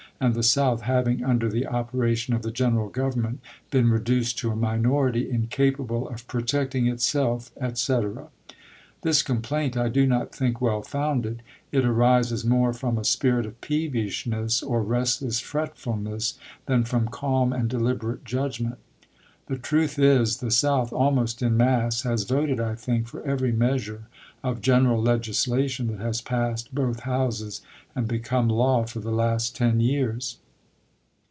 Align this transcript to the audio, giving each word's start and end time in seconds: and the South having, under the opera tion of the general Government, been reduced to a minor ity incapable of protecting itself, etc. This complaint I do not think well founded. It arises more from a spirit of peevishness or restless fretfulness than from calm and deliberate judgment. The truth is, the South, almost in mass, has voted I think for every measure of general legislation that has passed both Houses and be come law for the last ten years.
and 0.23 0.35
the 0.35 0.43
South 0.43 0.81
having, 0.83 1.23
under 1.23 1.49
the 1.49 1.65
opera 1.65 2.15
tion 2.15 2.35
of 2.35 2.43
the 2.43 2.51
general 2.51 2.89
Government, 2.89 3.39
been 3.71 3.89
reduced 3.89 4.37
to 4.37 4.51
a 4.51 4.55
minor 4.55 5.09
ity 5.09 5.27
incapable 5.27 6.07
of 6.09 6.27
protecting 6.27 6.85
itself, 6.85 7.49
etc. 7.59 8.27
This 9.01 9.23
complaint 9.23 9.75
I 9.75 9.89
do 9.89 10.05
not 10.05 10.31
think 10.31 10.61
well 10.61 10.83
founded. 10.83 11.41
It 11.71 11.83
arises 11.85 12.45
more 12.45 12.71
from 12.71 12.99
a 12.99 13.03
spirit 13.03 13.47
of 13.47 13.61
peevishness 13.61 14.61
or 14.61 14.83
restless 14.83 15.39
fretfulness 15.39 16.37
than 16.67 16.83
from 16.83 17.07
calm 17.07 17.51
and 17.51 17.67
deliberate 17.67 18.23
judgment. 18.23 18.75
The 19.47 19.57
truth 19.57 19.99
is, 19.99 20.37
the 20.37 20.51
South, 20.51 20.93
almost 20.93 21.41
in 21.41 21.57
mass, 21.57 22.03
has 22.03 22.23
voted 22.23 22.61
I 22.61 22.75
think 22.75 23.07
for 23.07 23.21
every 23.23 23.51
measure 23.51 24.05
of 24.43 24.61
general 24.61 25.01
legislation 25.01 25.87
that 25.87 25.99
has 25.99 26.21
passed 26.21 26.73
both 26.73 27.01
Houses 27.01 27.61
and 27.93 28.07
be 28.07 28.19
come 28.19 28.47
law 28.47 28.85
for 28.85 28.99
the 29.01 29.11
last 29.11 29.55
ten 29.55 29.81
years. 29.81 30.37